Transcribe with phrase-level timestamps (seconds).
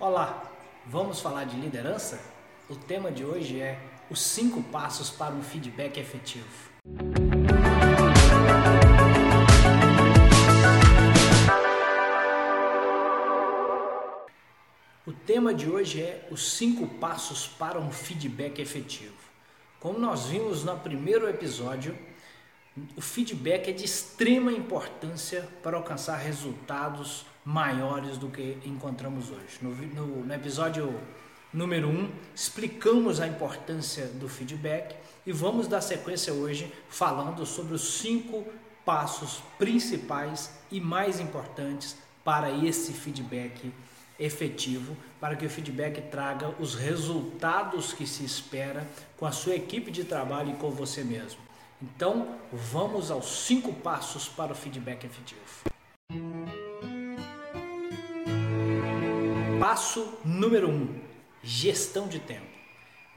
[0.00, 0.48] Olá,
[0.86, 2.20] vamos falar de liderança?
[2.70, 6.46] O tema de hoje é os cinco passos para um feedback efetivo.
[15.04, 19.16] O tema de hoje é os cinco passos para um feedback efetivo.
[19.80, 21.98] Como nós vimos no primeiro episódio,
[22.96, 29.58] o feedback é de extrema importância para alcançar resultados maiores do que encontramos hoje.
[29.62, 31.00] No, no, no episódio
[31.52, 34.94] número 1, um, explicamos a importância do feedback
[35.26, 38.44] e vamos dar sequência hoje falando sobre os cinco
[38.84, 43.72] passos principais e mais importantes para esse feedback
[44.18, 48.86] efetivo, para que o feedback traga os resultados que se espera
[49.16, 51.47] com a sua equipe de trabalho e com você mesmo.
[51.80, 55.40] Então, vamos aos cinco passos para o feedback efetivo.
[59.60, 61.00] Passo número 1: um,
[61.42, 62.46] gestão de tempo.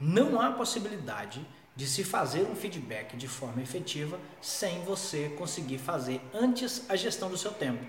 [0.00, 6.20] Não há possibilidade de se fazer um feedback de forma efetiva sem você conseguir fazer
[6.32, 7.84] antes a gestão do seu tempo.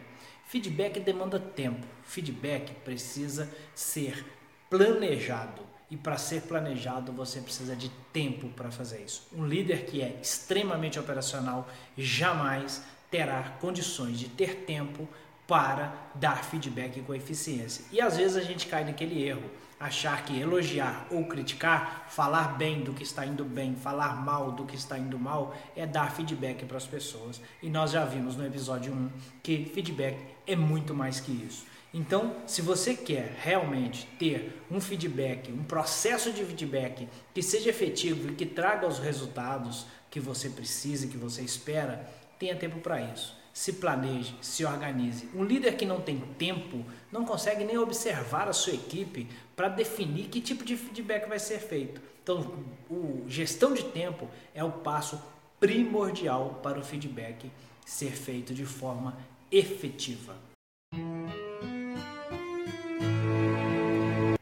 [0.47, 1.85] Feedback demanda tempo.
[2.03, 4.25] Feedback precisa ser
[4.69, 5.72] planejado.
[5.93, 9.27] E para ser planejado, você precisa de tempo para fazer isso.
[9.31, 15.07] Um líder que é extremamente operacional jamais terá condições de ter tempo
[15.47, 17.85] para dar feedback com eficiência.
[17.91, 19.43] E às vezes a gente cai naquele erro,
[19.79, 24.65] achar que elogiar ou criticar, falar bem do que está indo bem, falar mal do
[24.65, 27.39] que está indo mal, é dar feedback para as pessoas.
[27.61, 29.11] E nós já vimos no episódio 1
[29.43, 31.71] que feedback é muito mais que isso.
[31.93, 38.31] Então, se você quer realmente ter um feedback, um processo de feedback que seja efetivo
[38.31, 43.37] e que traga os resultados que você precisa que você espera, tenha tempo para isso.
[43.53, 45.29] Se planeje, se organize.
[45.35, 50.29] Um líder que não tem tempo não consegue nem observar a sua equipe para definir
[50.29, 52.01] que tipo de feedback vai ser feito.
[52.23, 52.55] Então,
[52.89, 55.21] o gestão de tempo é o passo
[55.59, 57.51] primordial para o feedback
[57.85, 59.15] ser feito de forma
[59.51, 60.52] efetiva.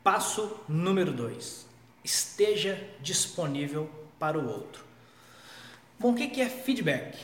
[0.04, 1.68] Passo número 2:
[2.04, 4.84] esteja disponível para o outro.
[6.00, 7.20] Bom, o que é feedback?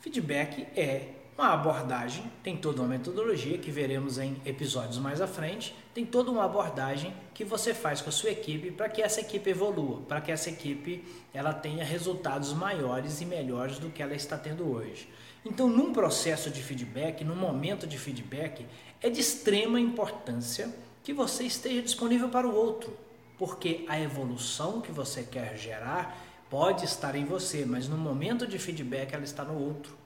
[0.00, 5.76] Feedback é uma abordagem, tem toda uma metodologia que veremos em episódios mais à frente,
[5.92, 9.50] tem toda uma abordagem que você faz com a sua equipe para que essa equipe
[9.50, 14.38] evolua, para que essa equipe ela tenha resultados maiores e melhores do que ela está
[14.38, 15.06] tendo hoje.
[15.44, 18.64] Então, num processo de feedback, num momento de feedback,
[19.02, 20.74] é de extrema importância
[21.06, 22.92] que você esteja disponível para o outro,
[23.38, 26.18] porque a evolução que você quer gerar
[26.50, 29.96] pode estar em você, mas no momento de feedback ela está no outro.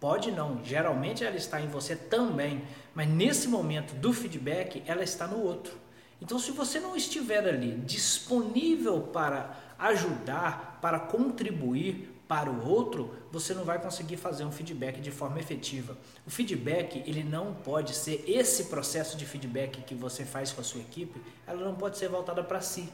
[0.00, 5.28] Pode não, geralmente ela está em você também, mas nesse momento do feedback ela está
[5.28, 5.78] no outro.
[6.20, 13.54] Então, se você não estiver ali disponível para ajudar, para contribuir, para o outro, você
[13.54, 15.96] não vai conseguir fazer um feedback de forma efetiva.
[16.26, 20.64] O feedback, ele não pode ser esse processo de feedback que você faz com a
[20.64, 22.86] sua equipe, ela não pode ser voltada para si.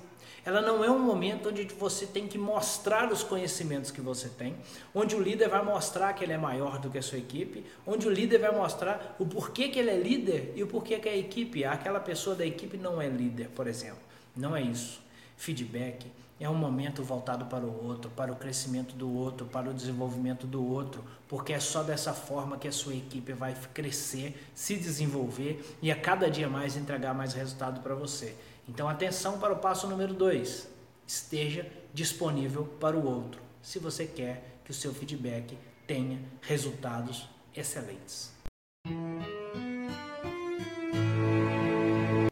[0.45, 4.55] Ela não é um momento onde você tem que mostrar os conhecimentos que você tem,
[4.95, 8.07] onde o líder vai mostrar que ele é maior do que a sua equipe, onde
[8.07, 11.17] o líder vai mostrar o porquê que ele é líder e o porquê que a
[11.17, 14.03] equipe, aquela pessoa da equipe não é líder, por exemplo.
[14.37, 15.04] Não é isso.
[15.37, 19.75] Feedback é um momento voltado para o outro, para o crescimento do outro, para o
[19.75, 24.77] desenvolvimento do outro, porque é só dessa forma que a sua equipe vai crescer, se
[24.77, 28.37] desenvolver e a cada dia mais entregar mais resultado para você.
[28.69, 30.69] Então, atenção para o passo número 2.
[31.07, 35.57] Esteja disponível para o outro, se você quer que o seu feedback
[35.87, 38.33] tenha resultados excelentes.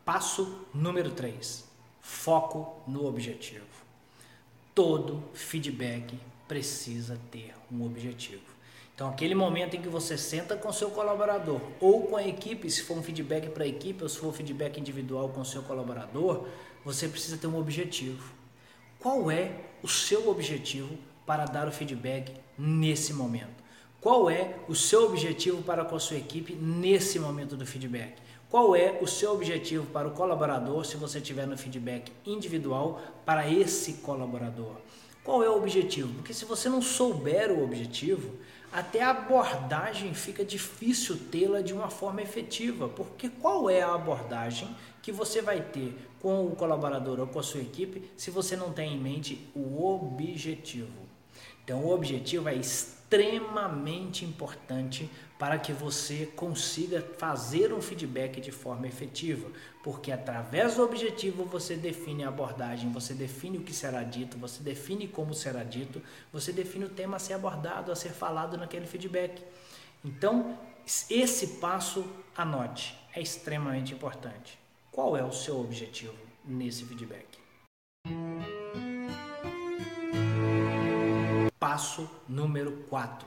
[0.05, 1.72] Passo número 3.
[2.03, 3.83] Foco no objetivo
[4.75, 6.19] todo feedback
[6.49, 8.43] precisa ter um objetivo.
[8.95, 12.83] Então, aquele momento em que você senta com seu colaborador ou com a equipe, se
[12.83, 16.47] for um feedback para a equipe ou se for um feedback individual com seu colaborador,
[16.85, 18.33] você precisa ter um objetivo.
[18.99, 19.53] Qual é
[19.83, 20.97] o seu objetivo
[21.27, 23.63] para dar o feedback nesse momento?
[24.01, 28.15] Qual é o seu objetivo para com a sua equipe nesse momento do feedback?
[28.53, 33.51] Qual é o seu objetivo para o colaborador se você tiver no feedback individual para
[33.51, 34.75] esse colaborador?
[35.25, 36.13] Qual é o objetivo?
[36.17, 38.35] Porque se você não souber o objetivo,
[38.71, 42.91] até a abordagem fica difícil tê-la de uma forma efetiva.
[42.91, 44.69] Porque qual é a abordagem
[45.01, 48.71] que você vai ter com o colaborador ou com a sua equipe se você não
[48.71, 51.12] tem em mente o objetivo?
[51.65, 58.87] Então, o objetivo é extremamente importante para que você consiga fazer um feedback de forma
[58.87, 59.51] efetiva,
[59.83, 64.63] porque através do objetivo você define a abordagem, você define o que será dito, você
[64.63, 66.01] define como será dito,
[66.33, 69.43] você define o tema a ser abordado, a ser falado naquele feedback.
[70.05, 70.59] Então,
[71.11, 72.05] esse passo,
[72.37, 74.59] anote, é extremamente importante.
[74.91, 76.15] Qual é o seu objetivo
[76.45, 77.42] nesse feedback?
[81.63, 83.25] Passo número 4.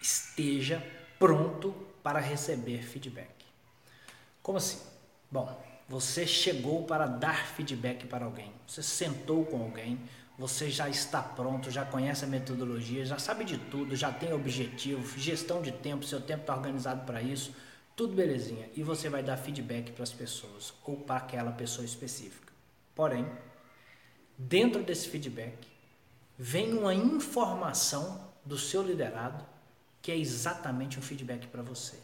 [0.00, 0.80] Esteja
[1.18, 1.74] pronto
[2.04, 3.34] para receber feedback.
[4.40, 4.78] Como assim?
[5.28, 9.98] Bom, você chegou para dar feedback para alguém, você sentou com alguém,
[10.38, 15.18] você já está pronto, já conhece a metodologia, já sabe de tudo, já tem objetivo,
[15.18, 17.52] gestão de tempo, seu tempo está organizado para isso,
[17.96, 18.70] tudo belezinha.
[18.76, 22.52] E você vai dar feedback para as pessoas ou para aquela pessoa específica.
[22.94, 23.26] Porém,
[24.38, 25.73] dentro desse feedback,
[26.38, 29.44] vem uma informação do seu liderado
[30.02, 31.96] que é exatamente um feedback para você.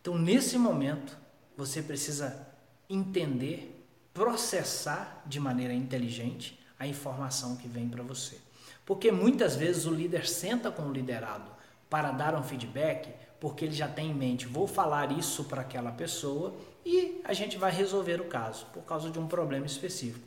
[0.00, 1.16] Então, nesse momento,
[1.56, 2.46] você precisa
[2.88, 3.82] entender,
[4.12, 8.36] processar de maneira inteligente a informação que vem para você.
[8.84, 11.50] Porque muitas vezes o líder senta com o liderado
[11.88, 13.10] para dar um feedback,
[13.40, 16.54] porque ele já tem em mente, vou falar isso para aquela pessoa
[16.84, 20.26] e a gente vai resolver o caso, por causa de um problema específico.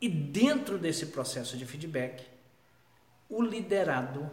[0.00, 2.33] E dentro desse processo de feedback,
[3.28, 4.30] o liderado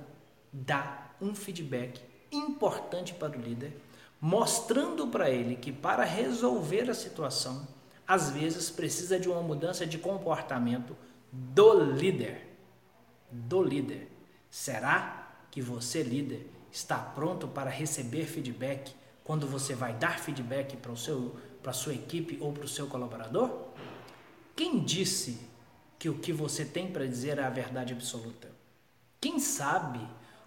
[0.52, 2.02] dá um feedback
[2.32, 3.78] importante para o líder,
[4.20, 7.68] mostrando para ele que para resolver a situação,
[8.08, 10.96] às vezes precisa de uma mudança de comportamento
[11.32, 12.48] do líder.
[13.32, 14.12] Do líder.
[14.50, 20.92] Será que você, líder, está pronto para receber feedback quando você vai dar feedback para
[20.92, 23.68] o seu para a sua equipe ou para o seu colaborador?
[24.56, 25.40] Quem disse
[26.00, 28.50] que o que você tem para dizer é a verdade absoluta?
[29.22, 30.00] Quem sabe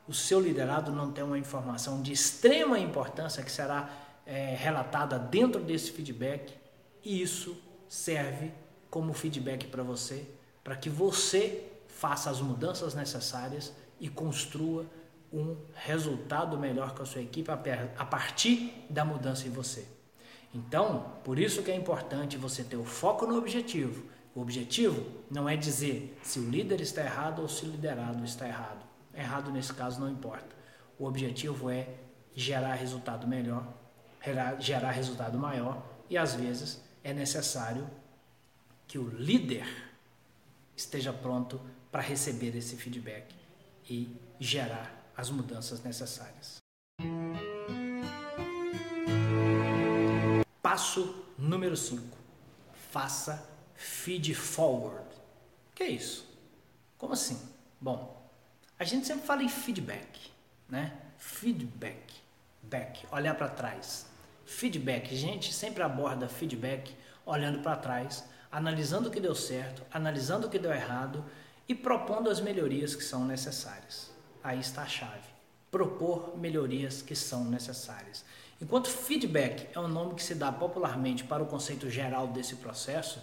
[0.09, 3.88] o seu liderado não tem uma informação de extrema importância que será
[4.26, 6.53] é, relatada dentro desse feedback
[7.05, 7.56] e isso
[7.88, 8.50] serve
[8.91, 10.26] como feedback para você,
[10.65, 14.85] para que você faça as mudanças necessárias e construa
[15.32, 19.87] um resultado melhor com a sua equipe a partir da mudança em você.
[20.53, 24.05] Então, por isso que é importante você ter o foco no objetivo.
[24.35, 28.49] O objetivo não é dizer se o líder está errado ou se o liderado está
[28.49, 28.85] errado.
[29.15, 30.57] Errado nesse caso não importa.
[30.99, 31.89] O objetivo é
[32.35, 33.73] gerar resultado melhor,
[34.59, 37.89] gerar resultado maior e às vezes é necessário
[38.89, 39.67] que o líder
[40.77, 41.61] esteja pronto
[41.93, 43.33] para receber esse feedback
[43.89, 46.57] e gerar as mudanças necessárias.
[50.61, 52.19] Passo número 5.
[52.91, 53.54] Faça
[53.85, 55.05] feed forward.
[55.71, 56.27] O que é isso?
[56.97, 57.39] Como assim?
[57.79, 58.27] Bom,
[58.79, 60.33] a gente sempre fala em feedback,
[60.69, 60.97] né?
[61.19, 62.15] Feedback,
[62.63, 64.07] back, olhar para trás.
[64.47, 66.95] Feedback, a gente sempre aborda feedback
[67.27, 71.25] olhando para trás, analisando o que deu certo, analisando o que deu errado
[71.69, 74.11] e propondo as melhorias que são necessárias.
[74.43, 75.29] Aí está a chave.
[75.71, 78.25] Propor melhorias que são necessárias.
[78.61, 83.21] Enquanto feedback é um nome que se dá popularmente para o conceito geral desse processo,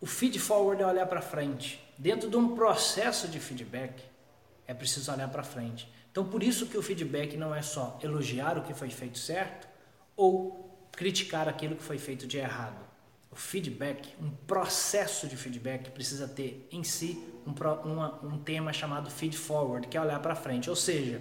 [0.00, 1.84] o feed forward é olhar para frente.
[1.98, 4.02] Dentro de um processo de feedback,
[4.66, 5.92] é preciso olhar para frente.
[6.10, 9.68] Então, por isso que o feedback não é só elogiar o que foi feito certo
[10.16, 12.88] ou criticar aquilo que foi feito de errado.
[13.30, 19.36] O feedback, um processo de feedback, precisa ter em si um, um tema chamado feed
[19.36, 20.68] forward, que é olhar para frente.
[20.68, 21.20] Ou seja,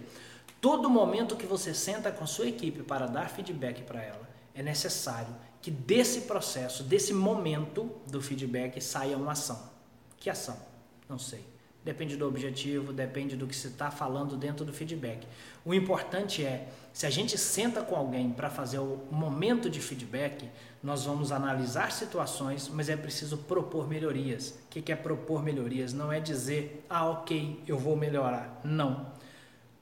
[0.60, 4.64] todo momento que você senta com a sua equipe para dar feedback para ela, é
[4.64, 9.70] necessário que desse processo, desse momento do feedback, saia uma ação.
[10.18, 10.58] Que ação?
[11.08, 11.44] Não sei.
[11.84, 15.26] Depende do objetivo, depende do que se está falando dentro do feedback.
[15.66, 20.50] O importante é, se a gente senta com alguém para fazer o momento de feedback,
[20.84, 24.60] nós vamos analisar situações, mas é preciso propor melhorias.
[24.66, 25.94] O que é propor melhorias?
[25.94, 28.60] Não é dizer, ah, ok, eu vou melhorar.
[28.64, 29.14] Não.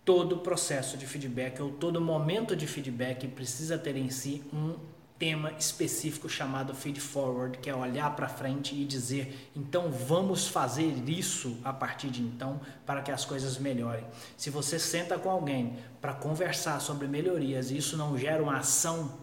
[0.05, 4.75] Todo processo de feedback ou todo momento de feedback precisa ter em si um
[5.19, 10.93] tema específico chamado feed forward, que é olhar para frente e dizer, então vamos fazer
[11.09, 14.05] isso a partir de então para que as coisas melhorem.
[14.37, 19.17] Se você senta com alguém para conversar sobre melhorias e isso não gera uma ação,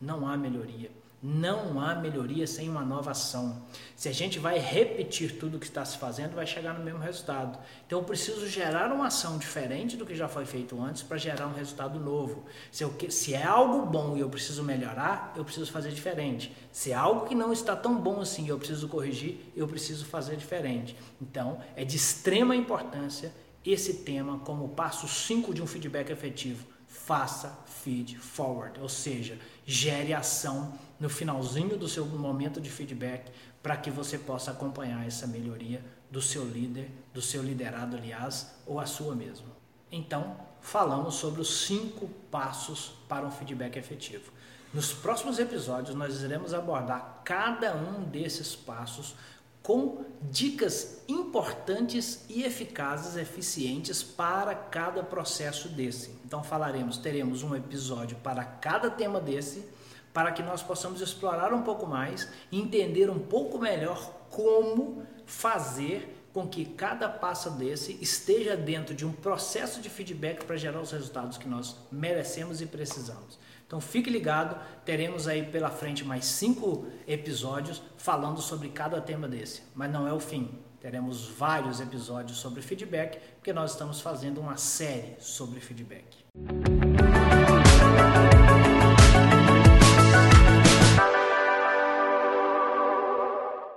[0.00, 0.99] não há melhoria.
[1.22, 3.62] Não há melhoria sem uma nova ação.
[3.94, 6.98] Se a gente vai repetir tudo o que está se fazendo, vai chegar no mesmo
[6.98, 7.58] resultado.
[7.86, 11.46] Então eu preciso gerar uma ação diferente do que já foi feito antes para gerar
[11.46, 12.46] um resultado novo.
[12.72, 16.56] Se, eu, se é algo bom e eu preciso melhorar, eu preciso fazer diferente.
[16.72, 20.06] Se é algo que não está tão bom assim e eu preciso corrigir, eu preciso
[20.06, 20.96] fazer diferente.
[21.20, 23.30] Então é de extrema importância
[23.62, 26.66] esse tema como passo 5 de um feedback efetivo.
[26.90, 33.30] Faça feed forward, ou seja, gere ação no finalzinho do seu momento de feedback
[33.62, 38.80] para que você possa acompanhar essa melhoria do seu líder, do seu liderado, aliás, ou
[38.80, 39.46] a sua mesmo.
[39.90, 44.32] Então, falamos sobre os cinco passos para um feedback efetivo.
[44.74, 49.14] Nos próximos episódios, nós iremos abordar cada um desses passos
[49.62, 56.10] com dicas importantes e eficazes, eficientes para cada processo desse.
[56.24, 59.64] Então falaremos, teremos um episódio para cada tema desse,
[60.12, 66.46] para que nós possamos explorar um pouco mais entender um pouco melhor como fazer com
[66.46, 71.36] que cada passo desse esteja dentro de um processo de feedback para gerar os resultados
[71.36, 73.38] que nós merecemos e precisamos.
[73.66, 79.62] Então fique ligado, teremos aí pela frente mais cinco episódios falando sobre cada tema desse.
[79.74, 80.50] Mas não é o fim.
[80.80, 86.24] Teremos vários episódios sobre feedback, porque nós estamos fazendo uma série sobre feedback.